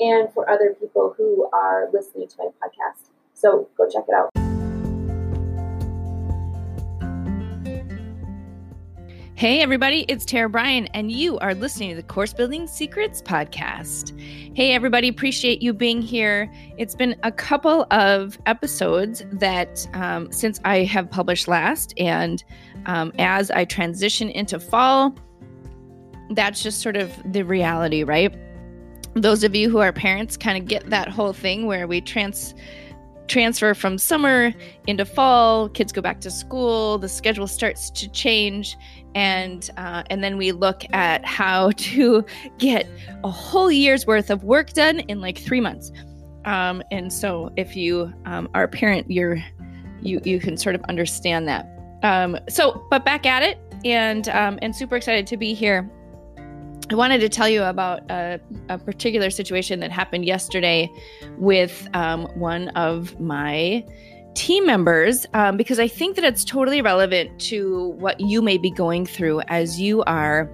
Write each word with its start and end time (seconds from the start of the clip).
and 0.00 0.32
for 0.32 0.48
other 0.48 0.74
people 0.80 1.14
who 1.16 1.48
are 1.52 1.88
listening 1.92 2.26
to 2.28 2.36
my 2.38 2.46
podcast. 2.62 3.10
So 3.34 3.68
go 3.76 3.88
check 3.88 4.04
it 4.08 4.14
out. 4.14 4.30
Hey, 9.40 9.62
everybody, 9.62 10.04
it's 10.06 10.26
Tara 10.26 10.50
Bryan, 10.50 10.86
and 10.88 11.10
you 11.10 11.38
are 11.38 11.54
listening 11.54 11.88
to 11.88 11.96
the 11.96 12.02
Course 12.02 12.34
Building 12.34 12.66
Secrets 12.66 13.22
podcast. 13.22 14.12
Hey, 14.54 14.72
everybody, 14.72 15.08
appreciate 15.08 15.62
you 15.62 15.72
being 15.72 16.02
here. 16.02 16.52
It's 16.76 16.94
been 16.94 17.16
a 17.22 17.32
couple 17.32 17.86
of 17.90 18.38
episodes 18.44 19.24
that 19.32 19.88
um, 19.94 20.30
since 20.30 20.60
I 20.66 20.84
have 20.84 21.10
published 21.10 21.48
last, 21.48 21.94
and 21.96 22.44
um, 22.84 23.14
as 23.18 23.50
I 23.50 23.64
transition 23.64 24.28
into 24.28 24.60
fall, 24.60 25.14
that's 26.32 26.62
just 26.62 26.82
sort 26.82 26.98
of 26.98 27.10
the 27.32 27.42
reality, 27.42 28.02
right? 28.02 28.36
Those 29.14 29.44
of 29.44 29.54
you 29.54 29.68
who 29.70 29.78
are 29.78 29.92
parents 29.92 30.36
kind 30.36 30.56
of 30.56 30.68
get 30.68 30.88
that 30.90 31.08
whole 31.08 31.32
thing 31.32 31.66
where 31.66 31.86
we 31.86 32.00
trans 32.00 32.54
transfer 33.26 33.74
from 33.74 33.96
summer 33.96 34.52
into 34.88 35.04
fall 35.04 35.68
kids 35.68 35.92
go 35.92 36.00
back 36.00 36.20
to 36.20 36.30
school 36.30 36.98
the 36.98 37.08
schedule 37.08 37.46
starts 37.46 37.88
to 37.90 38.08
change 38.10 38.76
and 39.14 39.70
uh, 39.76 40.02
and 40.10 40.22
then 40.22 40.36
we 40.36 40.52
look 40.52 40.82
at 40.92 41.24
how 41.24 41.70
to 41.76 42.24
get 42.58 42.86
a 43.24 43.30
whole 43.30 43.70
year's 43.70 44.06
worth 44.06 44.30
of 44.30 44.44
work 44.44 44.72
done 44.72 45.00
in 45.00 45.20
like 45.20 45.38
three 45.38 45.60
months. 45.60 45.92
Um, 46.44 46.82
and 46.90 47.12
so 47.12 47.52
if 47.56 47.76
you 47.76 48.12
um, 48.24 48.48
are 48.54 48.64
a 48.64 48.68
parent 48.68 49.10
you're 49.10 49.42
you 50.00 50.20
you 50.24 50.40
can 50.40 50.56
sort 50.56 50.74
of 50.74 50.82
understand 50.84 51.48
that. 51.48 51.66
Um, 52.02 52.38
so 52.48 52.86
but 52.90 53.04
back 53.04 53.26
at 53.26 53.42
it 53.42 53.58
and 53.84 54.28
um, 54.28 54.58
and 54.62 54.74
super 54.74 54.96
excited 54.96 55.26
to 55.26 55.36
be 55.36 55.54
here 55.54 55.90
I 56.88 56.94
wanted 56.94 57.20
to 57.20 57.28
tell 57.28 57.48
you 57.48 57.62
about 57.62 58.10
a, 58.10 58.40
a 58.68 58.78
particular 58.78 59.30
situation 59.30 59.80
that 59.80 59.92
happened 59.92 60.24
yesterday 60.24 60.90
with 61.38 61.88
um, 61.94 62.26
one 62.38 62.68
of 62.70 63.18
my 63.20 63.84
team 64.34 64.66
members 64.66 65.26
um, 65.34 65.56
because 65.56 65.78
I 65.78 65.88
think 65.88 66.16
that 66.16 66.24
it's 66.24 66.44
totally 66.44 66.82
relevant 66.82 67.40
to 67.42 67.88
what 67.98 68.20
you 68.20 68.42
may 68.42 68.58
be 68.58 68.70
going 68.70 69.06
through 69.06 69.42
as 69.48 69.80
you 69.80 70.02
are 70.04 70.50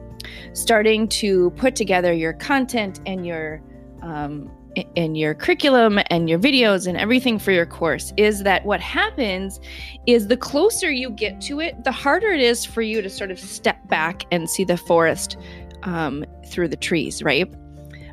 starting 0.52 1.08
to 1.08 1.50
put 1.50 1.76
together 1.76 2.12
your 2.12 2.32
content 2.32 3.00
and 3.06 3.26
your 3.26 3.62
um, 4.02 4.50
and 4.94 5.16
your 5.16 5.34
curriculum 5.34 5.98
and 6.10 6.28
your 6.28 6.38
videos 6.38 6.86
and 6.86 6.98
everything 6.98 7.38
for 7.38 7.50
your 7.50 7.64
course 7.64 8.12
is 8.16 8.42
that 8.42 8.64
what 8.66 8.80
happens 8.80 9.58
is 10.06 10.28
the 10.28 10.36
closer 10.36 10.90
you 10.90 11.10
get 11.10 11.40
to 11.40 11.60
it 11.60 11.82
the 11.84 11.92
harder 11.92 12.28
it 12.28 12.40
is 12.40 12.64
for 12.64 12.82
you 12.82 13.00
to 13.00 13.08
sort 13.08 13.30
of 13.30 13.38
step 13.38 13.88
back 13.88 14.24
and 14.30 14.50
see 14.50 14.64
the 14.64 14.76
forest 14.76 15.38
um, 15.86 16.24
through 16.50 16.68
the 16.68 16.76
trees, 16.76 17.22
right? 17.22 17.50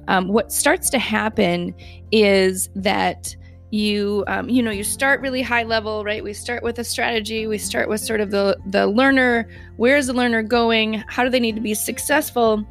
Um, 0.07 0.29
what 0.29 0.51
starts 0.51 0.89
to 0.91 0.99
happen 0.99 1.75
is 2.11 2.69
that 2.75 3.35
you 3.71 4.23
um, 4.27 4.49
you 4.49 4.61
know 4.61 4.69
you 4.69 4.83
start 4.83 5.19
really 5.21 5.41
high 5.41 5.63
level 5.63 6.05
right? 6.05 6.23
We 6.23 6.33
start 6.33 6.61
with 6.61 6.77
a 6.77 6.83
strategy. 6.83 7.47
We 7.47 7.57
start 7.57 7.89
with 7.89 8.01
sort 8.01 8.21
of 8.21 8.29
the 8.29 8.57
the 8.67 8.87
learner. 8.87 9.49
Where 9.77 9.97
is 9.97 10.07
the 10.07 10.13
learner 10.13 10.43
going? 10.43 11.03
How 11.07 11.23
do 11.23 11.29
they 11.29 11.39
need 11.39 11.55
to 11.55 11.61
be 11.61 11.73
successful? 11.73 12.63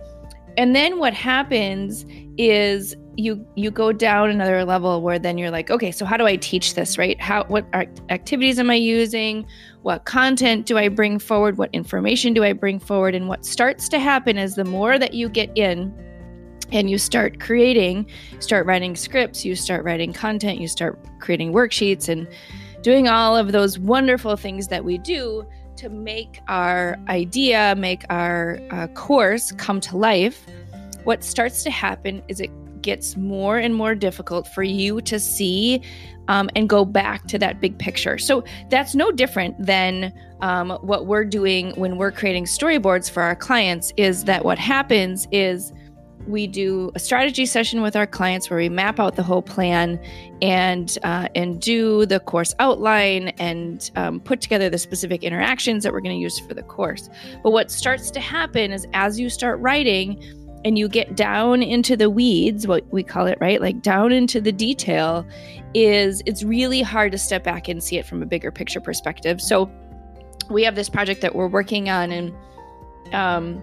And 0.56 0.76
then 0.76 0.98
what 0.98 1.12
happens 1.12 2.06
is 2.38 2.94
you 3.16 3.44
you 3.56 3.70
go 3.70 3.92
down 3.92 4.30
another 4.30 4.64
level 4.64 5.02
where 5.02 5.18
then 5.18 5.36
you're 5.36 5.50
like 5.50 5.70
okay 5.70 5.92
so 5.92 6.06
how 6.06 6.16
do 6.16 6.24
i 6.24 6.36
teach 6.36 6.74
this 6.74 6.96
right? 6.96 7.20
How 7.20 7.44
what 7.44 7.66
activities 8.08 8.58
am 8.58 8.70
i 8.70 8.74
using 8.74 9.44
what 9.82 10.04
content 10.04 10.66
do 10.66 10.78
i 10.78 10.88
bring 10.88 11.18
forward 11.18 11.58
what 11.58 11.70
information 11.72 12.32
do 12.32 12.44
i 12.44 12.52
bring 12.52 12.78
forward 12.78 13.14
and 13.14 13.28
what 13.28 13.44
starts 13.44 13.88
to 13.88 13.98
happen 13.98 14.38
is 14.38 14.54
the 14.54 14.64
more 14.64 14.98
that 14.98 15.14
you 15.14 15.28
get 15.28 15.50
in 15.56 15.92
and 16.70 16.88
you 16.88 16.98
start 16.98 17.40
creating 17.40 18.06
start 18.38 18.64
writing 18.66 18.96
scripts 18.96 19.44
you 19.44 19.54
start 19.54 19.84
writing 19.84 20.12
content 20.12 20.60
you 20.60 20.68
start 20.68 20.98
creating 21.20 21.52
worksheets 21.52 22.08
and 22.08 22.26
doing 22.82 23.08
all 23.08 23.36
of 23.36 23.52
those 23.52 23.78
wonderful 23.78 24.36
things 24.36 24.68
that 24.68 24.84
we 24.84 24.98
do 24.98 25.46
to 25.76 25.88
make 25.88 26.40
our 26.48 26.98
idea 27.08 27.74
make 27.76 28.04
our 28.10 28.58
uh, 28.70 28.86
course 28.88 29.52
come 29.52 29.80
to 29.80 29.96
life 29.96 30.46
what 31.04 31.24
starts 31.24 31.62
to 31.64 31.70
happen 31.70 32.22
is 32.28 32.40
it 32.40 32.50
gets 32.82 33.16
more 33.16 33.58
and 33.58 33.74
more 33.74 33.94
difficult 33.94 34.46
for 34.48 34.62
you 34.62 35.00
to 35.02 35.18
see 35.18 35.82
um, 36.28 36.50
and 36.54 36.68
go 36.68 36.84
back 36.84 37.26
to 37.28 37.38
that 37.38 37.60
big 37.60 37.78
picture. 37.78 38.18
So 38.18 38.44
that's 38.70 38.94
no 38.94 39.10
different 39.10 39.54
than 39.64 40.12
um, 40.40 40.70
what 40.82 41.06
we're 41.06 41.24
doing 41.24 41.72
when 41.72 41.96
we're 41.96 42.12
creating 42.12 42.44
storyboards 42.44 43.10
for 43.10 43.22
our 43.22 43.36
clients. 43.36 43.92
Is 43.96 44.24
that 44.24 44.44
what 44.44 44.58
happens? 44.58 45.26
Is 45.32 45.72
we 46.26 46.46
do 46.46 46.92
a 46.94 46.98
strategy 46.98 47.46
session 47.46 47.82
with 47.82 47.96
our 47.96 48.06
clients 48.06 48.48
where 48.48 48.58
we 48.58 48.68
map 48.68 49.00
out 49.00 49.16
the 49.16 49.22
whole 49.22 49.42
plan 49.42 50.00
and 50.40 50.96
uh, 51.02 51.28
and 51.34 51.60
do 51.60 52.06
the 52.06 52.20
course 52.20 52.54
outline 52.58 53.28
and 53.38 53.90
um, 53.96 54.20
put 54.20 54.40
together 54.40 54.70
the 54.70 54.78
specific 54.78 55.22
interactions 55.24 55.82
that 55.82 55.92
we're 55.92 56.00
going 56.00 56.16
to 56.16 56.22
use 56.22 56.38
for 56.38 56.54
the 56.54 56.62
course. 56.62 57.10
But 57.42 57.50
what 57.50 57.70
starts 57.70 58.10
to 58.12 58.20
happen 58.20 58.72
is 58.72 58.86
as 58.92 59.18
you 59.18 59.28
start 59.30 59.58
writing 59.58 60.22
and 60.64 60.78
you 60.78 60.88
get 60.88 61.16
down 61.16 61.62
into 61.62 61.96
the 61.96 62.08
weeds, 62.08 62.66
what 62.66 62.84
we 62.92 63.02
call 63.02 63.26
it, 63.26 63.38
right? 63.40 63.60
Like 63.60 63.82
down 63.82 64.12
into 64.12 64.40
the 64.40 64.52
detail, 64.52 65.26
is 65.74 66.22
it's 66.26 66.42
really 66.42 66.82
hard 66.82 67.12
to 67.12 67.18
step 67.18 67.44
back 67.44 67.68
and 67.68 67.82
see 67.82 67.98
it 67.98 68.06
from 68.06 68.22
a 68.22 68.26
bigger 68.26 68.50
picture 68.50 68.80
perspective. 68.80 69.40
So 69.40 69.70
we 70.50 70.62
have 70.64 70.74
this 70.74 70.88
project 70.88 71.20
that 71.22 71.34
we're 71.34 71.48
working 71.48 71.88
on, 71.88 72.12
and 72.12 72.32
um, 73.12 73.62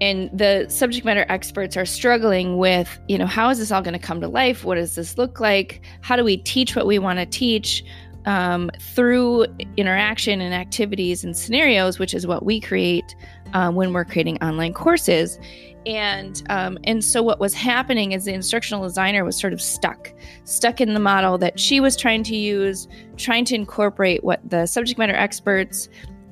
and 0.00 0.30
the 0.36 0.66
subject 0.68 1.04
matter 1.04 1.24
experts 1.28 1.76
are 1.76 1.86
struggling 1.86 2.58
with, 2.58 2.98
you 3.08 3.16
know, 3.18 3.26
how 3.26 3.48
is 3.48 3.58
this 3.58 3.72
all 3.72 3.82
going 3.82 3.94
to 3.94 4.06
come 4.06 4.20
to 4.20 4.28
life? 4.28 4.64
What 4.64 4.74
does 4.74 4.94
this 4.94 5.16
look 5.16 5.40
like? 5.40 5.80
How 6.00 6.16
do 6.16 6.24
we 6.24 6.36
teach 6.36 6.76
what 6.76 6.86
we 6.86 6.98
want 6.98 7.18
to 7.18 7.26
teach? 7.26 7.84
Um, 8.26 8.72
through 8.80 9.46
interaction 9.76 10.40
and 10.40 10.52
activities 10.52 11.22
and 11.22 11.36
scenarios, 11.36 12.00
which 12.00 12.12
is 12.12 12.26
what 12.26 12.44
we 12.44 12.60
create 12.60 13.14
um, 13.52 13.74
when 13.74 13.92
we're 13.92 14.04
creating 14.04 14.42
online 14.42 14.72
courses. 14.72 15.38
And 15.86 16.42
um, 16.50 16.78
and 16.84 17.04
so 17.04 17.22
what 17.22 17.38
was 17.38 17.54
happening 17.54 18.12
is 18.12 18.24
the 18.24 18.34
instructional 18.34 18.82
designer 18.82 19.24
was 19.24 19.38
sort 19.38 19.52
of 19.52 19.62
stuck 19.62 20.12
stuck 20.42 20.80
in 20.80 20.94
the 20.94 21.00
model 21.00 21.38
that 21.38 21.60
she 21.60 21.78
was 21.78 21.96
trying 21.96 22.24
to 22.24 22.36
use 22.36 22.88
trying 23.16 23.44
to 23.44 23.54
incorporate 23.54 24.24
what 24.24 24.40
the 24.48 24.66
subject 24.66 24.98
matter 24.98 25.14
experts 25.14 25.88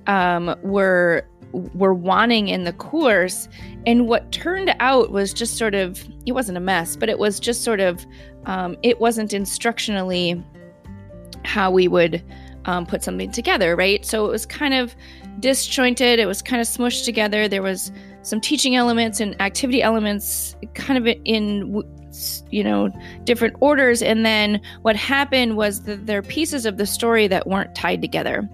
um, 0.08 0.56
were 0.62 1.28
were 1.52 1.94
wanting 1.94 2.48
in 2.48 2.64
the 2.64 2.72
course. 2.72 3.48
And 3.86 4.08
what 4.08 4.32
turned 4.32 4.74
out 4.80 5.12
was 5.12 5.32
just 5.32 5.56
sort 5.56 5.76
of 5.76 6.04
it 6.26 6.32
wasn't 6.32 6.58
a 6.58 6.60
mess 6.60 6.96
but 6.96 7.08
it 7.08 7.20
was 7.20 7.38
just 7.38 7.62
sort 7.62 7.78
of 7.78 8.04
um, 8.46 8.76
it 8.82 9.00
wasn't 9.00 9.30
instructionally 9.30 10.42
how 11.44 11.70
we 11.70 11.86
would 11.86 12.24
um, 12.66 12.86
put 12.86 13.02
something 13.02 13.30
together 13.30 13.74
right? 13.76 14.04
So 14.04 14.26
it 14.26 14.30
was 14.30 14.46
kind 14.46 14.74
of 14.74 14.94
disjointed. 15.40 16.18
It 16.18 16.26
was 16.26 16.42
kind 16.42 16.60
of 16.60 16.68
smushed 16.68 17.04
together. 17.04 17.48
There 17.48 17.62
was 17.62 17.92
some 18.22 18.40
teaching 18.40 18.76
elements 18.76 19.20
and 19.20 19.40
activity 19.40 19.82
elements 19.82 20.56
kind 20.74 20.98
of 20.98 21.14
in 21.24 21.82
you 22.50 22.64
know 22.64 22.90
different 23.24 23.56
orders. 23.60 24.02
And 24.02 24.24
then 24.24 24.60
what 24.82 24.96
happened 24.96 25.56
was 25.56 25.82
that 25.82 26.06
there 26.06 26.18
are 26.18 26.22
pieces 26.22 26.64
of 26.64 26.76
the 26.76 26.86
story 26.86 27.26
that 27.28 27.46
weren't 27.46 27.74
tied 27.74 28.00
together. 28.00 28.48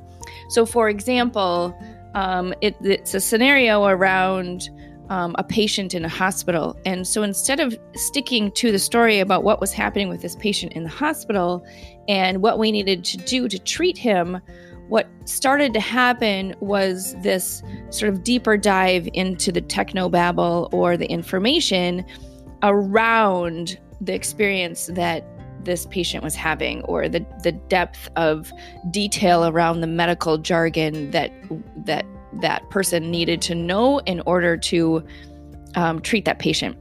So 0.49 0.67
for 0.67 0.89
example 0.89 1.77
um, 2.15 2.53
it, 2.61 2.75
it's 2.81 3.15
a 3.15 3.21
scenario 3.21 3.85
around 3.85 4.69
um, 5.11 5.35
a 5.39 5.45
patient 5.45 5.93
in 5.93 6.05
a 6.05 6.09
hospital. 6.09 6.79
And 6.87 7.07
so 7.07 7.23
instead 7.23 7.61
of 7.61 7.77
sticking 7.95 8.51
to 8.53 8.73
the 8.73 8.79
story 8.79 9.19
about 9.19 9.43
what 9.43 9.61
was 9.61 9.73
happening 9.73 10.09
with 10.09 10.23
this 10.23 10.37
patient 10.37 10.73
in 10.73 10.85
the 10.85 10.89
hospital 10.89 11.67
and 12.09 12.43
what 12.43 12.59
we 12.59 12.73
needed 12.73 13.05
to 13.05 13.17
do 13.19 13.49
to 13.49 13.59
treat 13.59 13.99
him, 13.99 14.41
what 14.89 15.09
started 15.25 15.75
to 15.75 15.81
happen 15.81 16.55
was 16.61 17.15
this 17.23 17.63
sort 17.91 18.13
of 18.13 18.25
deeper 18.25 18.57
dive 18.57 19.09
into 19.13 19.53
the 19.53 19.61
technobabble 19.61 20.73
or 20.73 20.97
the 20.97 21.07
information 21.07 22.05
around 22.63 23.79
the 24.01 24.15
experience 24.15 24.87
that 24.93 25.25
this 25.65 25.87
patient 25.87 26.25
was 26.25 26.35
having 26.35 26.83
or 26.83 27.09
the, 27.09 27.25
the 27.43 27.53
depth 27.53 28.09
of 28.17 28.53
detail 28.91 29.47
around 29.47 29.81
the 29.81 29.87
medical 29.87 30.39
jargon 30.39 31.11
that 31.11 31.33
that 31.77 32.07
that 32.35 32.69
person 32.71 33.11
needed 33.11 33.43
to 33.43 33.55
know 33.55 33.99
in 34.01 34.21
order 34.27 34.57
to 34.57 35.05
um, 35.75 36.01
treat 36.01 36.25
that 36.25 36.39
patient. 36.39 36.77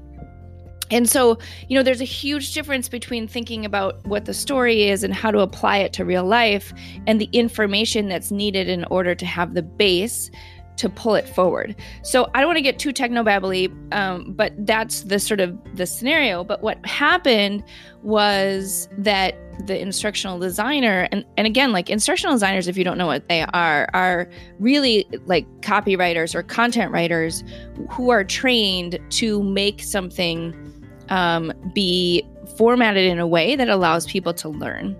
And 0.92 1.08
so, 1.08 1.38
you 1.68 1.76
know, 1.76 1.84
there's 1.84 2.02
a 2.02 2.06
huge 2.06 2.54
difference 2.54 2.90
between 2.90 3.28
thinking 3.28 3.64
about 3.64 4.06
what 4.08 4.26
the 4.26 4.34
story 4.34 4.88
is 4.88 5.04
and 5.04 5.14
how 5.14 5.30
to 5.30 5.40
apply 5.40 5.78
it 5.78 5.94
to 5.94 6.06
real 6.06 6.26
life 6.26 6.74
and 7.06 7.22
the 7.22 7.30
information 7.32 8.08
that's 8.08 8.32
needed 8.32 8.68
in 8.68 8.86
order 8.86 9.14
to 9.14 9.26
have 9.26 9.54
the 9.54 9.62
base 9.62 10.32
to 10.80 10.90
pull 10.90 11.16
it 11.16 11.28
forward. 11.28 11.76
So 12.04 12.30
I 12.34 12.40
don't 12.40 12.48
want 12.48 12.58
to 12.58 12.62
get 12.62 12.80
too 12.80 12.94
technobabbly, 12.94 13.94
um, 13.94 14.32
but 14.32 14.54
that's 14.66 15.02
the 15.02 15.20
sort 15.20 15.42
of 15.42 15.58
the 15.76 15.86
scenario. 15.86 16.46
But 16.46 16.62
what 16.62 16.84
happened 16.86 17.66
was 18.02 18.88
that 18.98 19.36
the 19.68 19.78
instructional 19.78 20.40
designer 20.40 21.10
and, 21.12 21.26
and 21.36 21.46
again 21.46 21.74
like 21.74 21.90
instructional 21.90 22.34
designers 22.34 22.70
if 22.70 22.78
you 22.78 22.86
don't 22.86 22.98
know 22.98 23.08
what 23.08 23.28
they 23.28 23.42
are 23.42 23.90
are 23.94 24.30
really 24.58 25.06
like 25.26 25.46
copywriters 25.60 26.34
or 26.34 26.42
content 26.42 26.94
writers 26.94 27.44
who 27.90 28.10
are 28.10 28.24
trained 28.24 28.98
to 29.10 29.44
make 29.44 29.84
something 29.84 30.56
um, 31.10 31.52
be 31.74 32.26
formatted 32.58 33.04
in 33.04 33.20
a 33.20 33.28
way 33.28 33.58
that 33.58 33.68
allows 33.68 34.06
people 34.06 34.34
to 34.34 34.48
learn 34.48 34.96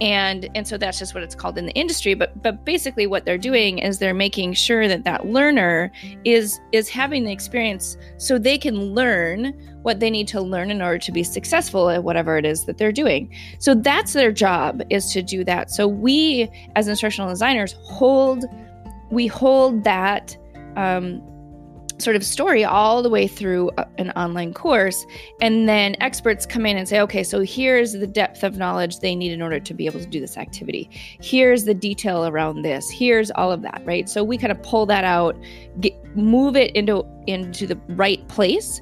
and 0.00 0.48
and 0.54 0.66
so 0.66 0.78
that's 0.78 0.98
just 0.98 1.14
what 1.14 1.22
it's 1.22 1.34
called 1.34 1.58
in 1.58 1.66
the 1.66 1.72
industry. 1.72 2.14
But 2.14 2.42
but 2.42 2.64
basically 2.64 3.06
what 3.06 3.24
they're 3.24 3.38
doing 3.38 3.78
is 3.78 3.98
they're 3.98 4.14
making 4.14 4.54
sure 4.54 4.86
that 4.88 5.04
that 5.04 5.26
learner 5.26 5.90
is 6.24 6.60
is 6.72 6.88
having 6.88 7.24
the 7.24 7.32
experience 7.32 7.96
so 8.16 8.38
they 8.38 8.58
can 8.58 8.94
learn 8.94 9.52
what 9.82 10.00
they 10.00 10.10
need 10.10 10.28
to 10.28 10.40
learn 10.40 10.70
in 10.70 10.82
order 10.82 10.98
to 10.98 11.12
be 11.12 11.22
successful 11.22 11.88
at 11.90 12.04
whatever 12.04 12.36
it 12.36 12.44
is 12.44 12.64
that 12.66 12.78
they're 12.78 12.92
doing. 12.92 13.32
So 13.58 13.74
that's 13.74 14.12
their 14.12 14.32
job 14.32 14.82
is 14.90 15.12
to 15.12 15.22
do 15.22 15.44
that. 15.44 15.70
So 15.70 15.88
we 15.88 16.48
as 16.76 16.88
instructional 16.88 17.28
designers 17.28 17.74
hold 17.82 18.44
we 19.10 19.26
hold 19.26 19.84
that 19.84 20.36
um, 20.76 21.22
sort 21.98 22.16
of 22.16 22.24
story 22.24 22.64
all 22.64 23.02
the 23.02 23.10
way 23.10 23.26
through 23.26 23.70
an 23.98 24.10
online 24.12 24.54
course. 24.54 25.04
And 25.40 25.68
then 25.68 25.96
experts 26.00 26.46
come 26.46 26.66
in 26.66 26.76
and 26.76 26.88
say, 26.88 27.00
okay, 27.00 27.22
so 27.22 27.40
here's 27.40 27.92
the 27.92 28.06
depth 28.06 28.42
of 28.42 28.56
knowledge 28.56 29.00
they 29.00 29.14
need 29.14 29.32
in 29.32 29.42
order 29.42 29.60
to 29.60 29.74
be 29.74 29.86
able 29.86 30.00
to 30.00 30.06
do 30.06 30.20
this 30.20 30.36
activity. 30.36 30.88
Here's 31.20 31.64
the 31.64 31.74
detail 31.74 32.26
around 32.26 32.62
this. 32.62 32.88
Here's 32.90 33.30
all 33.32 33.52
of 33.52 33.62
that, 33.62 33.82
right? 33.84 34.08
So 34.08 34.22
we 34.22 34.38
kind 34.38 34.52
of 34.52 34.62
pull 34.62 34.86
that 34.86 35.04
out, 35.04 35.36
get, 35.80 35.94
move 36.16 36.56
it 36.56 36.74
into 36.74 37.04
into 37.26 37.66
the 37.66 37.76
right 37.88 38.26
place. 38.28 38.80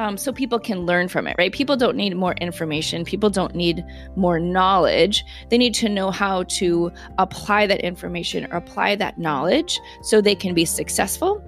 Um, 0.00 0.16
so 0.16 0.32
people 0.32 0.58
can 0.58 0.86
learn 0.86 1.06
from 1.06 1.28
it, 1.28 1.36
right? 1.38 1.52
People 1.52 1.76
don't 1.76 1.96
need 1.96 2.16
more 2.16 2.32
information. 2.40 3.04
People 3.04 3.30
don't 3.30 3.54
need 3.54 3.84
more 4.16 4.40
knowledge. 4.40 5.24
They 5.50 5.58
need 5.58 5.72
to 5.74 5.88
know 5.88 6.10
how 6.10 6.42
to 6.42 6.90
apply 7.18 7.68
that 7.68 7.80
information 7.82 8.46
or 8.50 8.56
apply 8.56 8.96
that 8.96 9.18
knowledge 9.18 9.78
so 10.02 10.20
they 10.20 10.34
can 10.34 10.52
be 10.52 10.64
successful 10.64 11.44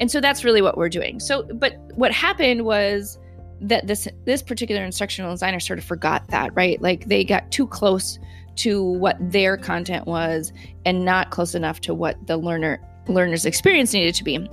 and 0.00 0.10
so 0.10 0.20
that's 0.20 0.44
really 0.44 0.62
what 0.62 0.76
we're 0.76 0.88
doing. 0.88 1.20
So, 1.20 1.42
but 1.54 1.76
what 1.94 2.12
happened 2.12 2.64
was 2.64 3.18
that 3.60 3.86
this 3.86 4.08
this 4.24 4.42
particular 4.42 4.84
instructional 4.84 5.30
designer 5.32 5.60
sort 5.60 5.78
of 5.78 5.84
forgot 5.84 6.26
that, 6.28 6.54
right? 6.54 6.80
Like 6.80 7.06
they 7.06 7.24
got 7.24 7.50
too 7.50 7.66
close 7.66 8.18
to 8.56 8.82
what 8.82 9.16
their 9.20 9.56
content 9.56 10.06
was 10.06 10.52
and 10.84 11.04
not 11.04 11.30
close 11.30 11.54
enough 11.54 11.80
to 11.82 11.94
what 11.94 12.26
the 12.26 12.36
learner 12.36 12.80
learner's 13.08 13.46
experience 13.46 13.92
needed 13.92 14.14
to 14.14 14.24
be. 14.24 14.48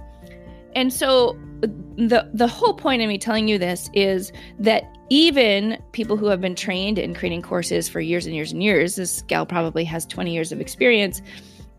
And 0.75 0.93
so 0.93 1.37
uh, 1.63 1.67
the 1.97 2.29
the 2.33 2.47
whole 2.47 2.73
point 2.73 3.01
of 3.01 3.07
me 3.07 3.17
telling 3.17 3.47
you 3.47 3.57
this 3.57 3.89
is 3.93 4.31
that 4.59 4.83
even 5.09 5.81
people 5.93 6.17
who 6.17 6.25
have 6.27 6.41
been 6.41 6.55
trained 6.55 6.99
in 6.99 7.13
creating 7.13 7.41
courses 7.41 7.87
for 7.87 8.01
years 8.01 8.25
and 8.25 8.35
years 8.35 8.51
and 8.51 8.61
years, 8.61 8.95
this 8.95 9.21
gal 9.23 9.45
probably 9.45 9.85
has 9.85 10.05
20 10.05 10.33
years 10.33 10.51
of 10.51 10.59
experience, 10.59 11.21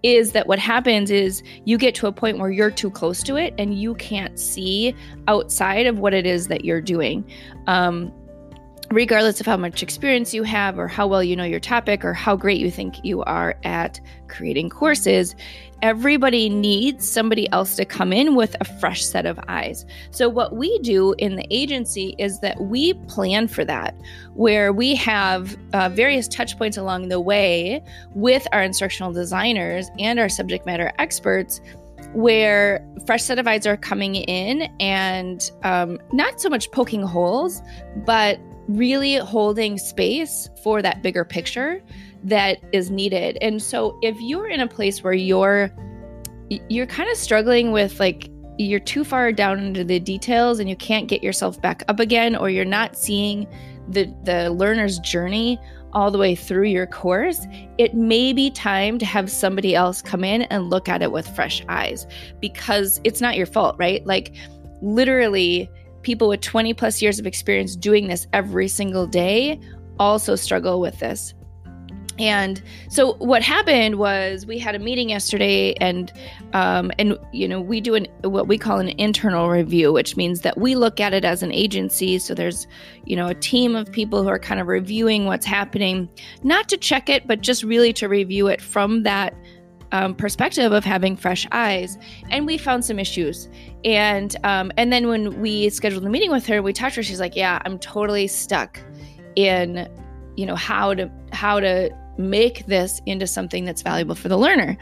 is 0.03 0.33
that 0.33 0.47
what 0.47 0.59
happens 0.59 1.11
is 1.11 1.43
you 1.65 1.79
get 1.79 1.95
to 1.97 2.07
a 2.07 2.13
point 2.13 2.39
where 2.39 2.51
you're 2.51 2.71
too 2.71 2.91
close 2.91 3.23
to 3.25 3.37
it 3.37 3.55
and 3.59 3.79
you 3.79 3.95
can't 3.97 4.39
see 4.39 4.95
outside 5.27 5.87
of 5.87 5.99
what 5.99 6.15
it 6.15 6.27
is 6.27 6.49
that 6.49 6.65
you're 6.65 6.81
doing. 6.81 7.29
Um, 7.67 8.13
regardless 8.91 9.39
of 9.41 9.47
how 9.47 9.57
much 9.57 9.83
experience 9.83 10.33
you 10.33 10.43
have 10.43 10.79
or 10.79 10.89
how 10.89 11.07
well 11.07 11.23
you 11.23 11.37
know 11.37 11.45
your 11.45 11.61
topic 11.61 12.05
or 12.05 12.15
how 12.15 12.35
great 12.35 12.59
you 12.59 12.71
think 12.71 13.05
you 13.05 13.23
are 13.25 13.55
at 13.65 14.01
creating 14.29 14.71
courses, 14.71 15.35
everybody 15.83 16.49
needs 16.49 17.09
somebody 17.09 17.51
else 17.53 17.77
to 17.77 17.85
come 17.85 18.13
in 18.13 18.35
with 18.35 18.57
a 18.61 18.65
fresh 18.65 19.05
set 19.05 19.27
of 19.27 19.39
eyes. 19.47 19.85
So, 20.11 20.29
what 20.29 20.57
we 20.57 20.79
do 20.79 21.15
in 21.19 21.37
the 21.37 21.47
agency 21.51 22.15
is 22.19 22.41
that 22.41 22.61
we 22.63 22.95
plan 23.09 23.49
for 23.49 23.65
that, 23.65 23.95
where 24.35 24.73
we 24.73 24.95
have 24.97 25.57
uh, 25.75 25.91
various 25.91 26.27
touch 26.27 26.57
points 26.57 26.77
along 26.77 27.09
the 27.09 27.21
way 27.21 27.83
with 28.15 28.47
our 28.53 28.63
instructional 28.63 29.13
designers 29.13 29.91
and 29.99 30.19
our 30.19 30.29
subject 30.29 30.65
matter 30.65 30.93
experts 30.99 31.61
where 32.15 32.83
fresh 33.07 33.23
set 33.23 33.39
of 33.39 33.47
eyes 33.47 33.67
are 33.67 33.77
coming 33.77 34.15
in 34.15 34.63
and 34.81 35.51
um, 35.63 35.99
not 36.13 36.41
so 36.41 36.49
much 36.49 36.71
poking 36.71 37.03
holes, 37.03 37.61
but 38.07 38.41
really 38.69 39.17
holding 39.17 39.79
space 39.79 40.49
for 40.63 40.83
that 40.83 41.03
bigger 41.03 41.25
picture 41.25 41.83
that 42.25 42.59
is 42.73 42.91
needed. 42.91 43.39
And 43.41 43.63
so 43.63 43.99
if 44.03 44.17
you're 44.21 44.49
in 44.49 44.61
a 44.61 44.69
place 44.69 45.03
where 45.03 45.15
you're 45.15 45.71
you're 46.71 46.87
kind 46.87 47.11
of 47.11 47.17
struggling 47.17 47.73
with 47.73 48.01
like 48.01 48.31
you're 48.59 48.81
too 48.81 49.05
far 49.05 49.33
down 49.33 49.59
into 49.59 49.85
the 49.85 50.01
details 50.01 50.59
and 50.59 50.69
you 50.69 50.77
can't 50.77 51.07
get 51.07 51.23
yourself 51.23 51.61
back 51.61 51.85
up 51.89 52.01
again 52.01 52.35
or 52.35 52.51
you're 52.51 52.65
not 52.65 52.97
seeing 52.97 53.47
the 53.89 54.13
the 54.25 54.51
learner's 54.51 54.99
journey 55.01 55.59
all 55.93 56.11
the 56.11 56.19
way 56.19 56.35
through 56.35 56.65
your 56.65 56.87
course, 56.87 57.47
it 57.79 57.95
may 57.95 58.33
be 58.33 58.51
time 58.51 58.99
to 58.99 59.07
have 59.07 59.31
somebody 59.31 59.75
else 59.75 60.03
come 60.03 60.23
in 60.23 60.43
and 60.43 60.69
look 60.69 60.89
at 60.89 61.03
it 61.03 61.13
with 61.13 61.27
fresh 61.35 61.65
eyes 61.69 62.07
because 62.41 63.01
it's 63.05 63.21
not 63.21 63.37
your 63.37 63.47
fault, 63.47 63.75
right? 63.79 64.05
Like 64.07 64.35
literally 64.83 65.71
people 66.03 66.29
with 66.29 66.41
20 66.41 66.75
plus 66.75 67.03
years 67.03 67.19
of 67.19 67.27
experience 67.27 67.77
doing 67.77 68.09
this 68.09 68.27
every 68.33 68.69
single 68.69 69.07
day 69.07 69.61
also 69.99 70.37
struggle 70.37 70.81
with 70.81 70.99
this. 71.01 71.35
And 72.19 72.61
so 72.89 73.15
what 73.15 73.43
happened 73.43 73.97
was 73.97 74.45
we 74.45 74.59
had 74.59 74.75
a 74.75 74.79
meeting 74.79 75.11
yesterday 75.11 75.75
and 75.75 76.13
um, 76.53 76.91
and 76.99 77.17
you 77.33 77.47
know 77.47 77.61
we 77.61 77.81
do 77.81 77.95
an 77.95 78.09
what 78.23 78.49
we 78.49 78.59
call 78.59 78.81
an 78.81 78.89
internal 78.99 79.49
review 79.49 79.93
which 79.93 80.17
means 80.17 80.41
that 80.41 80.59
we 80.59 80.75
look 80.75 80.99
at 80.99 81.15
it 81.15 81.25
as 81.25 81.43
an 81.45 81.53
agency 81.53 82.19
so 82.19 82.35
there's 82.35 82.67
you 83.05 83.15
know 83.15 83.29
a 83.29 83.35
team 83.35 83.77
of 83.77 83.91
people 83.93 84.23
who 84.23 84.29
are 84.29 84.39
kind 84.39 84.61
of 84.61 84.67
reviewing 84.67 85.27
what's 85.27 85.47
happening 85.47 86.09
not 86.43 86.69
to 86.69 86.77
check 86.77 87.09
it 87.09 87.27
but 87.29 87.41
just 87.41 87.63
really 87.63 87.93
to 87.93 88.09
review 88.09 88.49
it 88.49 88.61
from 88.61 89.05
that 89.05 89.33
um, 89.93 90.15
perspective 90.15 90.73
of 90.73 90.85
having 90.85 91.17
fresh 91.17 91.47
eyes, 91.53 91.99
and 92.31 92.47
we 92.47 92.59
found 92.59 92.85
some 92.85 92.99
issues. 92.99 93.49
And 93.85 94.37
um, 94.45 94.73
and 94.77 94.93
then 94.93 95.09
when 95.09 95.41
we 95.41 95.71
scheduled 95.71 96.05
the 96.05 96.11
meeting 96.11 96.31
with 96.31 96.47
her, 96.47 96.63
we 96.63 96.73
talked 96.73 96.95
to 96.95 97.01
her. 97.01 97.03
She's 97.03 97.21
like, 97.21 97.37
"Yeah, 97.37 97.61
I'm 97.65 97.79
totally 97.79 98.27
stuck 98.27 98.81
in, 99.37 99.89
you 100.37 100.47
know, 100.47 100.57
how 100.57 100.95
to 100.95 101.11
how 101.33 101.61
to 101.61 101.91
make 102.19 102.67
this 102.67 103.01
into 103.07 103.27
something 103.27 103.65
that's 103.65 103.83
valuable 103.83 104.15
for 104.15 104.29
the 104.29 104.39
learner." 104.39 104.77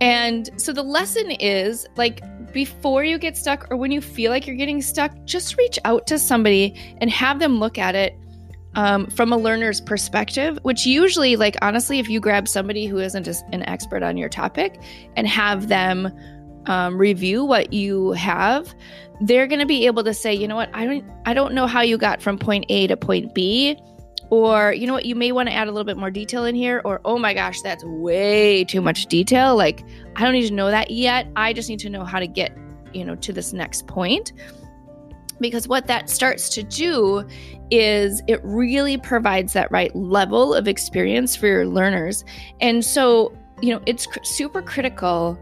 And 0.00 0.48
so 0.56 0.72
the 0.72 0.82
lesson 0.82 1.32
is 1.32 1.86
like 1.96 2.22
before 2.52 3.04
you 3.04 3.18
get 3.18 3.36
stuck 3.36 3.68
or 3.70 3.76
when 3.76 3.90
you 3.90 4.00
feel 4.00 4.30
like 4.30 4.46
you're 4.46 4.56
getting 4.56 4.80
stuck, 4.80 5.12
just 5.24 5.56
reach 5.58 5.78
out 5.84 6.06
to 6.06 6.18
somebody 6.18 6.74
and 7.00 7.10
have 7.10 7.40
them 7.40 7.58
look 7.58 7.78
at 7.78 7.94
it 7.94 8.16
um, 8.74 9.06
from 9.06 9.32
a 9.32 9.36
learner's 9.36 9.80
perspective, 9.80 10.58
which 10.62 10.86
usually, 10.86 11.36
like, 11.36 11.56
honestly, 11.62 11.98
if 11.98 12.08
you 12.08 12.20
grab 12.20 12.46
somebody 12.46 12.86
who 12.86 12.98
isn't 12.98 13.26
an 13.52 13.62
expert 13.68 14.02
on 14.02 14.16
your 14.16 14.28
topic 14.28 14.80
and 15.16 15.26
have 15.26 15.68
them 15.68 16.12
um, 16.66 16.98
review 16.98 17.44
what 17.44 17.72
you 17.72 18.12
have, 18.12 18.74
they're 19.20 19.46
going 19.46 19.58
to 19.58 19.66
be 19.66 19.86
able 19.86 20.04
to 20.04 20.14
say, 20.14 20.32
you 20.32 20.46
know 20.46 20.56
what, 20.56 20.70
I 20.74 20.84
don't, 20.84 21.04
I 21.26 21.34
don't 21.34 21.54
know 21.54 21.66
how 21.66 21.80
you 21.80 21.98
got 21.98 22.22
from 22.22 22.38
point 22.38 22.66
A 22.68 22.86
to 22.86 22.96
point 22.96 23.34
B, 23.34 23.76
or 24.30 24.72
you 24.74 24.86
know 24.86 24.92
what, 24.92 25.06
you 25.06 25.14
may 25.16 25.32
want 25.32 25.48
to 25.48 25.54
add 25.54 25.68
a 25.68 25.72
little 25.72 25.86
bit 25.86 25.96
more 25.96 26.10
detail 26.10 26.44
in 26.44 26.54
here, 26.54 26.82
or 26.84 27.00
oh 27.04 27.18
my 27.18 27.32
gosh, 27.32 27.60
that's 27.62 27.82
way 27.84 28.64
too 28.64 28.82
much 28.82 29.06
detail. 29.06 29.56
Like, 29.56 29.82
I 30.16 30.22
don't 30.22 30.34
need 30.34 30.46
to 30.48 30.54
know 30.54 30.70
that 30.70 30.90
yet. 30.90 31.26
I 31.34 31.52
just 31.52 31.68
need 31.68 31.80
to 31.80 31.90
know 31.90 32.04
how 32.04 32.20
to 32.20 32.26
get, 32.26 32.56
you 32.92 33.04
know, 33.04 33.14
to 33.16 33.32
this 33.32 33.52
next 33.52 33.86
point 33.86 34.32
because 35.40 35.68
what 35.68 35.86
that 35.86 36.10
starts 36.10 36.48
to 36.50 36.62
do 36.62 37.26
is 37.70 38.22
it 38.26 38.40
really 38.42 38.96
provides 38.96 39.52
that 39.52 39.70
right 39.70 39.94
level 39.94 40.54
of 40.54 40.68
experience 40.68 41.36
for 41.36 41.46
your 41.46 41.66
learners. 41.66 42.24
And 42.60 42.84
so, 42.84 43.36
you 43.60 43.74
know, 43.74 43.82
it's 43.86 44.06
cr- 44.06 44.22
super 44.22 44.62
critical 44.62 45.38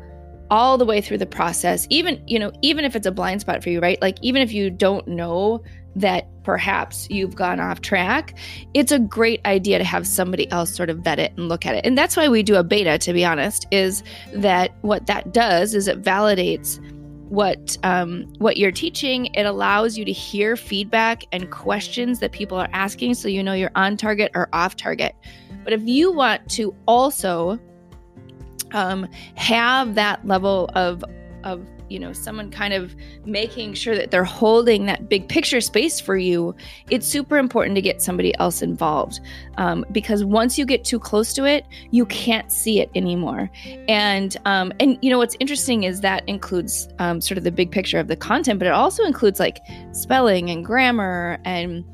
all 0.51 0.79
the 0.79 0.85
way 0.85 1.01
through 1.01 1.19
the 1.19 1.27
process 1.27 1.87
even 1.91 2.23
you 2.27 2.39
know 2.39 2.53
even 2.63 2.85
if 2.85 2.95
it's 2.95 3.07
a 3.07 3.11
blind 3.11 3.41
spot 3.41 3.63
for 3.63 3.71
you 3.71 3.81
right 3.81 4.01
like 4.01 4.17
even 4.23 4.41
if 4.41 4.53
you 4.53 4.71
don't 4.71 5.07
know 5.09 5.63
that 5.97 6.29
perhaps 6.45 7.09
you've 7.11 7.35
gone 7.35 7.59
off 7.59 7.81
track 7.81 8.37
it's 8.75 8.93
a 8.93 8.99
great 8.99 9.41
idea 9.45 9.79
to 9.79 9.85
have 9.85 10.07
somebody 10.07 10.49
else 10.53 10.73
sort 10.73 10.89
of 10.89 10.99
vet 10.99 11.19
it 11.19 11.33
and 11.37 11.49
look 11.49 11.67
at 11.67 11.75
it 11.75 11.85
and 11.85 11.99
that's 11.99 12.17
why 12.17 12.29
we 12.29 12.43
do 12.43 12.55
a 12.55 12.63
beta 12.63 12.97
to 12.97 13.13
be 13.13 13.25
honest 13.25 13.67
is 13.73 14.05
that 14.35 14.73
what 14.83 15.07
that 15.07 15.33
does 15.33 15.75
is 15.75 15.89
it 15.89 16.01
validates 16.03 16.79
what 17.29 17.77
um, 17.83 18.33
what 18.39 18.57
you're 18.57 18.71
teaching 18.71 19.27
it 19.27 19.45
allows 19.45 19.99
you 19.99 20.05
to 20.05 20.13
hear 20.13 20.57
feedback 20.57 21.25
and 21.33 21.51
questions 21.51 22.21
that 22.21 22.33
people 22.33 22.57
are 22.57 22.69
asking 22.73 23.15
so 23.15 23.29
you 23.29 23.43
know 23.43 23.53
you're 23.53 23.71
on 23.75 23.97
target 23.97 24.31
or 24.35 24.49
off 24.53 24.77
target. 24.77 25.15
But 25.65 25.73
if 25.73 25.83
you 25.83 26.13
want 26.13 26.49
to 26.51 26.75
also 26.87 27.59
um, 28.73 29.09
have 29.35 29.95
that 29.97 30.25
level 30.27 30.71
of 30.75 31.05
of 31.45 31.67
you 31.89 31.99
know 31.99 32.13
someone 32.13 32.51
kind 32.51 32.75
of 32.75 32.95
making 33.25 33.75
sure 33.75 33.95
that 33.95 34.11
they're 34.11 34.25
holding 34.25 34.87
that 34.87 35.09
big 35.09 35.29
picture 35.29 35.61
space 35.61 36.01
for 36.01 36.17
you 36.17 36.55
it's 36.91 37.07
super 37.07 37.39
important 37.39 37.75
to 37.75 37.83
get 37.83 38.03
somebody 38.03 38.37
else 38.39 38.63
involved. 38.63 39.21
Um, 39.59 39.85
because 39.91 40.25
once 40.25 40.59
you 40.59 40.67
get 40.67 40.85
too 40.85 40.99
close 40.99 41.33
to 41.35 41.45
it 41.45 41.65
you 41.91 42.07
can't 42.07 42.53
see 42.53 42.81
it 42.81 42.91
anymore. 42.95 43.51
And 43.89 44.37
um, 44.45 44.73
and 44.81 44.99
you 45.03 45.11
know 45.11 45.19
what's 45.19 45.37
interesting 45.41 45.85
is 45.85 46.01
that 46.01 46.29
includes 46.29 46.89
um, 46.99 47.21
sort 47.21 47.39
of 47.39 47.45
the 47.45 47.53
big 47.53 47.71
picture 47.71 47.99
of 47.99 48.09
the 48.09 48.17
content 48.17 48.59
but 48.59 48.67
it 48.67 48.73
also 48.73 49.05
includes 49.05 49.41
like 49.41 49.59
spelling 49.93 50.51
and 50.51 50.65
grammar 50.65 51.39
and 51.45 51.85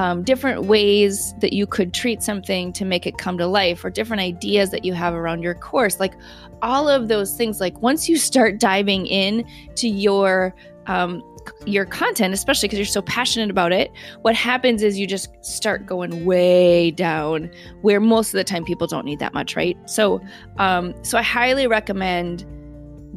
um, 0.00 0.22
different 0.22 0.64
ways 0.64 1.34
that 1.40 1.52
you 1.52 1.66
could 1.66 1.92
treat 1.92 2.22
something 2.22 2.72
to 2.72 2.86
make 2.86 3.06
it 3.06 3.18
come 3.18 3.36
to 3.36 3.46
life 3.46 3.84
or 3.84 3.90
different 3.90 4.22
ideas 4.22 4.70
that 4.70 4.82
you 4.82 4.94
have 4.94 5.12
around 5.12 5.42
your 5.42 5.54
course 5.54 6.00
like 6.00 6.14
all 6.62 6.88
of 6.88 7.08
those 7.08 7.36
things 7.36 7.60
like 7.60 7.78
once 7.82 8.08
you 8.08 8.16
start 8.16 8.58
diving 8.58 9.04
in 9.04 9.46
to 9.74 9.88
your 9.88 10.54
um, 10.86 11.22
your 11.66 11.84
content 11.84 12.32
especially 12.32 12.66
because 12.66 12.78
you're 12.78 12.86
so 12.86 13.02
passionate 13.02 13.50
about 13.50 13.72
it 13.72 13.92
what 14.22 14.34
happens 14.34 14.82
is 14.82 14.98
you 14.98 15.06
just 15.06 15.28
start 15.44 15.84
going 15.84 16.24
way 16.24 16.90
down 16.90 17.50
where 17.82 18.00
most 18.00 18.28
of 18.28 18.38
the 18.38 18.44
time 18.44 18.64
people 18.64 18.86
don't 18.86 19.04
need 19.04 19.18
that 19.18 19.34
much 19.34 19.54
right? 19.54 19.76
So 19.84 20.18
um, 20.56 20.94
so 21.04 21.18
i 21.18 21.22
highly 21.22 21.66
recommend 21.66 22.46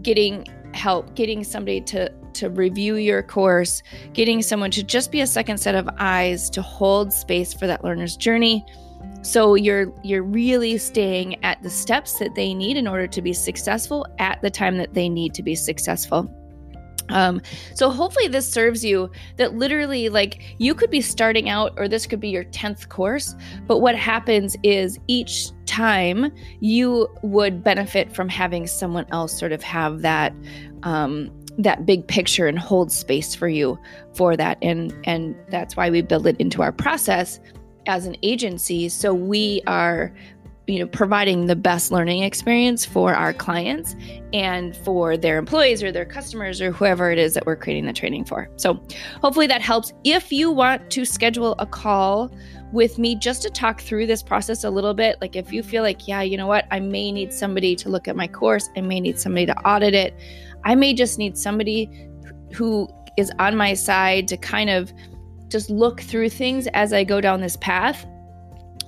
getting 0.02 0.46
help 0.74 1.16
getting 1.16 1.46
somebody 1.46 1.80
to 1.80 2.12
to 2.36 2.50
review 2.50 2.96
your 2.96 3.24
course, 3.24 3.84
getting 4.14 4.42
someone 4.42 4.72
to 4.72 4.84
just 4.84 5.12
be 5.12 5.22
a 5.22 5.28
second 5.28 5.58
set 5.58 5.76
of 5.76 5.90
eyes 5.98 6.50
to 6.52 6.62
hold 6.62 7.14
space 7.14 7.54
for 7.54 7.68
that 7.68 7.84
learner's 7.84 8.16
journey. 8.16 8.66
So 9.22 9.56
you're 9.56 9.94
you're 10.04 10.24
really 10.24 10.78
staying 10.78 11.44
at 11.44 11.62
the 11.64 11.70
steps 11.70 12.20
that 12.20 12.36
they 12.36 12.54
need 12.54 12.78
in 12.78 12.88
order 12.88 13.08
to 13.08 13.22
be 13.22 13.34
successful 13.34 14.06
at 14.20 14.42
the 14.42 14.50
time 14.50 14.78
that 14.78 14.94
they 14.94 15.08
need 15.08 15.34
to 15.36 15.44
be 15.44 15.56
successful. 15.56 16.30
Um, 17.10 17.42
so 17.74 17.90
hopefully 17.90 18.28
this 18.28 18.50
serves 18.50 18.84
you 18.84 19.12
that 19.38 19.56
literally 19.56 20.10
like 20.10 20.56
you 20.58 20.74
could 20.74 20.90
be 20.90 21.02
starting 21.02 21.50
out 21.50 21.74
or 21.78 21.88
this 21.88 22.06
could 22.06 22.20
be 22.20 22.30
your 22.30 22.46
10th 22.46 22.90
course, 22.90 23.36
but 23.68 23.80
what 23.80 23.96
happens 23.96 24.56
is 24.64 25.00
each 25.08 25.52
time 25.66 26.32
you 26.60 27.08
would 27.22 27.64
benefit 27.64 28.14
from 28.14 28.30
having 28.30 28.68
someone 28.68 29.06
else 29.12 29.38
sort 29.38 29.52
of 29.52 29.62
have 29.64 30.02
that 30.02 30.34
um, 30.84 31.32
that 31.58 31.86
big 31.86 32.08
picture 32.08 32.48
and 32.48 32.58
hold 32.58 32.92
space 32.92 33.36
for 33.36 33.48
you 33.48 33.78
for 34.14 34.36
that. 34.36 34.58
And 34.62 34.94
and 35.04 35.36
that's 35.50 35.76
why 35.76 35.90
we 35.90 36.02
build 36.02 36.28
it 36.28 36.38
into 36.38 36.62
our 36.62 36.72
process 36.72 37.40
as 37.88 38.06
an 38.06 38.16
agency. 38.24 38.90
So 38.90 39.14
we 39.14 39.62
are 39.68 40.14
you 40.68 40.80
know 40.80 40.88
providing 40.88 41.48
the 41.48 41.56
best 41.56 41.92
learning 41.92 42.24
experience 42.24 42.86
for 42.86 43.14
our 43.14 43.34
clients 43.34 43.96
and 44.32 44.76
for 44.78 45.18
their 45.18 45.38
employees 45.38 45.84
or 45.84 45.92
their 45.92 46.06
customers 46.06 46.62
or 46.62 46.72
whoever 46.72 47.12
it 47.12 47.20
is 47.20 47.34
that 47.34 47.46
we're 47.46 47.56
creating 47.56 47.86
the 47.86 47.94
training 47.94 48.26
for. 48.26 48.50
So 48.56 48.82
hopefully 49.22 49.48
that 49.48 49.62
helps. 49.62 49.94
If 50.04 50.32
you 50.32 50.52
want 50.52 50.90
to 50.92 51.06
schedule 51.06 51.56
a 51.60 51.66
call 51.66 52.32
with 52.74 52.98
me 52.98 53.16
just 53.16 53.42
to 53.42 53.50
talk 53.50 53.80
through 53.80 54.06
this 54.06 54.22
process 54.22 54.64
a 54.64 54.70
little 54.70 54.94
bit 54.94 55.16
like 55.22 55.36
if 55.36 55.54
you 55.54 55.64
feel 55.64 55.84
like 55.84 56.08
yeah 56.08 56.22
you 56.22 56.36
know 56.36 56.48
what 56.48 56.66
i 56.72 56.80
may 56.80 57.12
need 57.12 57.32
somebody 57.32 57.76
to 57.76 57.88
look 57.88 58.08
at 58.08 58.16
my 58.16 58.28
course 58.28 58.70
i 58.76 58.82
may 58.82 59.00
need 59.00 59.18
somebody 59.20 59.46
to 59.46 59.56
audit 59.60 59.94
it 59.94 60.14
I 60.66 60.76
may 60.76 60.94
just 60.94 61.18
need 61.18 61.38
somebody 61.38 61.90
who 62.54 62.88
is 63.18 63.32
on 63.40 63.56
my 63.56 63.74
side 63.74 64.28
to 64.30 64.38
kind 64.38 64.70
of 64.70 64.94
just 65.50 65.70
look 65.70 66.02
through 66.02 66.30
things 66.30 66.68
as 66.74 66.94
I 66.94 67.04
go 67.04 67.22
down 67.22 67.42
this 67.42 67.58
path. 67.58 68.06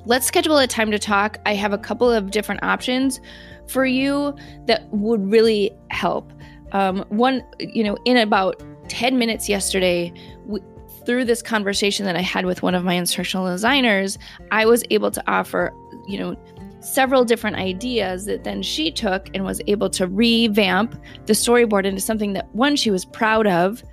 Let's 0.05 0.25
schedule 0.25 0.57
a 0.57 0.67
time 0.67 0.91
to 0.91 0.99
talk. 0.99 1.37
I 1.45 1.53
have 1.55 1.73
a 1.73 1.77
couple 1.77 2.11
of 2.11 2.31
different 2.31 2.63
options 2.63 3.19
for 3.67 3.85
you 3.85 4.35
that 4.67 4.87
would 4.91 5.31
really 5.31 5.71
help. 5.89 6.31
Um, 6.71 7.05
one, 7.09 7.43
you 7.59 7.83
know, 7.83 7.97
in 8.05 8.17
about 8.17 8.61
10 8.87 9.17
minutes 9.17 9.49
yesterday, 9.49 10.13
we, 10.45 10.59
through 11.05 11.25
this 11.25 11.41
conversation 11.41 12.05
that 12.05 12.15
I 12.15 12.21
had 12.21 12.45
with 12.45 12.63
one 12.63 12.75
of 12.75 12.83
my 12.83 12.93
instructional 12.93 13.47
designers, 13.47 14.17
I 14.51 14.65
was 14.65 14.83
able 14.89 15.11
to 15.11 15.23
offer, 15.27 15.73
you 16.07 16.19
know, 16.19 16.35
several 16.79 17.25
different 17.25 17.55
ideas 17.55 18.25
that 18.25 18.43
then 18.43 18.61
she 18.61 18.91
took 18.91 19.29
and 19.33 19.43
was 19.43 19.59
able 19.67 19.89
to 19.89 20.07
revamp 20.07 21.01
the 21.25 21.33
storyboard 21.33 21.85
into 21.85 21.99
something 21.99 22.33
that 22.33 22.53
one 22.53 22.75
she 22.75 22.91
was 22.91 23.05
proud 23.05 23.47
of 23.47 23.83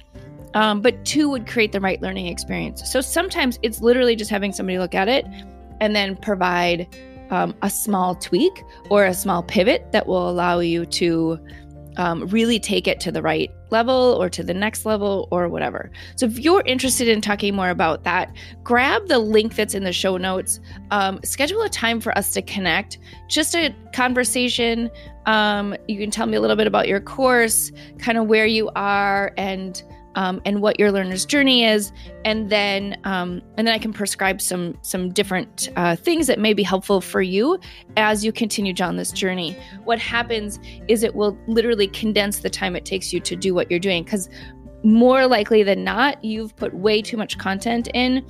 um, 0.55 0.81
but 0.81 1.05
two 1.05 1.29
would 1.31 1.47
create 1.47 1.73
the 1.73 1.81
right 1.81 2.01
learning 2.03 2.27
experience. 2.27 2.91
So 2.91 3.01
sometimes 3.01 3.59
it's 3.63 3.81
literally 3.81 4.17
just 4.17 4.31
having 4.31 4.53
somebody 4.53 4.79
look 4.79 4.95
at 4.95 5.09
it 5.09 5.27
and 5.81 5.97
then 5.97 6.17
provide 6.17 6.87
um, 7.31 7.55
a 7.63 7.71
small 7.71 8.15
tweak 8.15 8.63
or 8.91 9.05
a 9.07 9.15
small 9.15 9.43
pivot 9.43 9.91
that 9.93 10.07
will 10.07 10.29
allow 10.29 10.59
you 10.61 10.85
to 10.87 11.39
um, 11.97 12.27
really 12.29 12.59
take 12.59 12.87
it 12.87 13.01
to 13.01 13.13
the 13.13 13.23
right 13.23 13.51
level 13.71 14.17
or 14.21 14.29
to 14.31 14.43
the 14.43 14.55
next 14.55 14.85
level 14.85 15.29
or 15.31 15.49
whatever. 15.49 15.91
So, 16.17 16.27
if 16.27 16.39
you're 16.39 16.63
interested 16.67 17.09
in 17.09 17.21
talking 17.21 17.55
more 17.55 17.71
about 17.71 18.05
that, 18.05 18.33
grab 18.63 19.09
the 19.09 19.19
link 19.19 19.55
that's 19.55 19.75
in 19.75 19.85
the 19.85 19.93
show 19.93 20.17
notes. 20.17 20.61
Um, 20.91 21.21
schedule 21.25 21.63
a 21.63 21.69
time 21.69 22.01
for 22.01 22.17
us 22.17 22.33
to 22.33 22.43
connect, 22.43 22.99
just 23.29 23.55
a 23.55 23.75
conversation. 23.95 24.91
Um, 25.27 25.77
you 25.89 25.99
can 25.99 26.11
tell 26.11 26.27
me 26.27 26.37
a 26.37 26.41
little 26.41 26.57
bit 26.57 26.67
about 26.67 26.89
your 26.89 27.01
course, 27.01 27.71
kind 27.99 28.19
of 28.19 28.27
where 28.27 28.47
you 28.47 28.71
are, 28.75 29.33
and 29.37 29.83
um, 30.15 30.41
and 30.45 30.61
what 30.61 30.79
your 30.79 30.93
learner's 30.93 31.25
journey 31.25 31.65
is, 31.65 31.93
and 32.25 32.51
then 32.51 32.97
um, 33.05 33.43
and 33.57 33.67
then 33.67 33.75
I 33.75 33.79
can 33.79 33.93
prescribe 33.93 34.41
some 34.41 34.77
some 34.83 35.11
different 35.11 35.71
uh, 35.77 35.97
things 35.97 36.27
that 36.27 36.39
may 36.39 36.55
be 36.55 36.63
helpful 36.63 37.01
for 37.01 37.23
you 37.23 37.59
as 37.97 38.25
you 38.25 38.33
continue 38.33 38.73
down 38.73 38.97
this 38.97 39.13
journey. 39.13 39.57
What 39.85 39.99
happens 39.99 40.59
is 40.89 41.03
it 41.03 41.15
will 41.15 41.39
literally 41.47 41.89
condense 41.89 42.41
the 42.41 42.51
time 42.51 42.77
it 42.77 42.85
takes 42.85 43.13
you 43.13 43.21
to 43.21 43.37
do 43.37 43.55
what 43.55 43.71
you're 43.71 43.81
doing 43.81 44.05
because 44.05 44.29
more 44.85 45.27
likely 45.27 45.63
than 45.63 45.85
not, 45.85 46.23
you've 46.25 46.57
put 46.57 46.75
way 46.75 47.03
too 47.03 47.17
much 47.17 47.39
content 47.39 47.89
in 47.95 48.27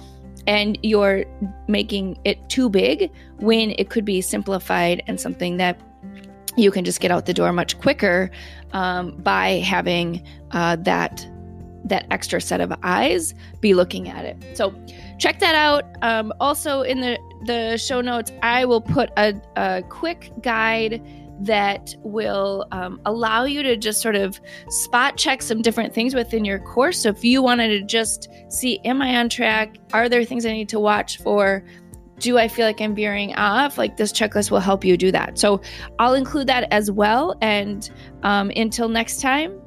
and 0.47 0.79
you're 0.83 1.25
making 1.69 2.19
it 2.25 2.49
too 2.49 2.69
big 2.69 3.11
when 3.39 3.75
it 3.79 3.91
could 3.91 4.05
be 4.05 4.21
simplified 4.21 5.03
and 5.07 5.21
something 5.21 5.57
that 5.57 5.81
you 6.57 6.71
can 6.71 6.85
just 6.85 7.01
get 7.01 7.11
out 7.11 7.27
the 7.27 7.33
door 7.33 7.53
much 7.53 7.79
quicker 7.79 8.31
um, 8.73 9.17
by 9.19 9.53
having 9.61 10.23
uh, 10.51 10.77
that 10.77 11.27
that 11.92 12.06
extra 12.11 12.40
set 12.40 12.61
of 12.61 12.72
eyes 12.82 13.34
be 13.61 13.75
looking 13.75 14.08
at 14.08 14.25
it. 14.25 14.56
So 14.56 14.75
check 15.18 15.38
that 15.40 15.54
out. 15.54 15.84
Um, 16.02 16.32
also 16.40 16.82
in 16.82 17.00
the 17.00 17.18
the 17.44 17.76
show 17.76 18.00
notes, 18.00 18.32
I 18.42 18.64
will 18.64 18.80
put 18.80 19.11
a, 19.16 19.34
a 19.56 19.82
quick 19.88 20.32
guide 20.40 21.04
that 21.40 21.94
will 22.02 22.66
um, 22.70 23.00
allow 23.04 23.44
you 23.44 23.62
to 23.64 23.76
just 23.76 24.00
sort 24.00 24.14
of 24.14 24.40
spot 24.68 25.16
check 25.16 25.42
some 25.42 25.61
different 25.61 25.92
things 25.92 26.14
within 26.14 26.44
your 26.44 26.61
course. 26.61 27.02
So 27.02 27.08
if 27.11 27.25
you 27.25 27.42
wanted 27.42 27.68
to 27.68 27.82
just 27.82 28.28
see, 28.49 28.78
am 28.84 29.02
I 29.02 29.16
on 29.16 29.28
track? 29.28 29.76
Are 29.92 30.08
there 30.08 30.25
things 30.25 30.46
I 30.46 30.52
need 30.52 30.68
to 30.70 30.80
watch 30.80 31.18
for? 31.18 31.64
Do 32.20 32.38
I 32.38 32.46
feel 32.46 32.64
like 32.64 32.80
I'm 32.80 32.94
veering 32.94 33.34
off? 33.34 33.76
Like 33.76 33.96
this 33.96 34.12
checklist 34.12 34.52
will 34.52 34.61
help 34.61 34.84
you 34.84 34.96
do 34.96 35.11
that. 35.11 35.37
So 35.37 35.61
I'll 35.99 36.14
include 36.14 36.46
that 36.46 36.68
as 36.70 36.90
well. 36.90 37.37
And 37.42 37.90
um, 38.22 38.52
until 38.54 38.88
next 38.88 39.20
time, 39.20 39.61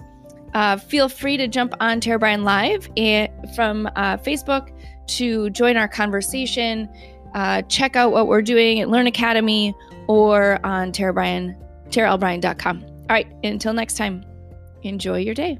uh, 0.55 0.77
feel 0.77 1.09
free 1.09 1.35
to 1.37 1.47
jump 1.47 1.75
on 1.81 1.99
Tara 1.99 2.37
Live 2.37 2.89
and, 2.97 3.29
from 3.55 3.87
uh, 3.95 4.17
Facebook 4.17 4.71
to 5.07 5.49
join 5.51 5.77
our 5.77 5.87
conversation. 5.87 6.89
Uh, 7.35 7.61
check 7.63 7.97
out 7.97 8.13
what 8.13 8.27
we're 8.27 8.41
doing 8.41 8.79
at 8.79 8.89
Learn 8.89 9.05
Academy 9.05 9.75
or 10.07 10.65
on 10.65 10.93
Tara. 10.93 11.13
All 12.83 13.05
right, 13.09 13.27
until 13.43 13.73
next 13.73 13.97
time, 13.97 14.25
enjoy 14.83 15.19
your 15.19 15.35
day. 15.35 15.59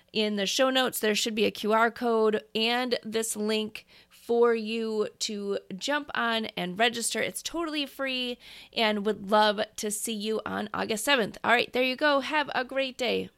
In 0.13 0.35
the 0.35 0.45
show 0.45 0.69
notes, 0.69 0.99
there 0.99 1.15
should 1.15 1.35
be 1.35 1.45
a 1.45 1.51
QR 1.51 1.93
code 1.93 2.43
and 2.53 2.99
this 3.03 3.35
link 3.35 3.85
for 4.09 4.53
you 4.53 5.07
to 5.19 5.57
jump 5.77 6.11
on 6.13 6.45
and 6.55 6.77
register. 6.77 7.21
It's 7.21 7.41
totally 7.41 7.85
free 7.85 8.37
and 8.71 9.05
would 9.05 9.31
love 9.31 9.59
to 9.77 9.89
see 9.89 10.13
you 10.13 10.39
on 10.45 10.69
August 10.73 11.07
7th. 11.07 11.37
All 11.43 11.51
right, 11.51 11.71
there 11.73 11.83
you 11.83 11.95
go. 11.95 12.19
Have 12.19 12.49
a 12.53 12.63
great 12.63 12.97
day. 12.97 13.31